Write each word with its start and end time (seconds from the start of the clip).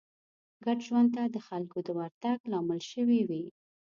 ګډ 0.65 0.77
ژوند 0.87 1.09
ته 1.15 1.23
د 1.33 1.37
خلکو 1.47 1.77
د 1.83 1.89
ورتګ 1.97 2.37
لامل 2.51 2.81
شوې 2.91 3.21
وي 3.29 3.43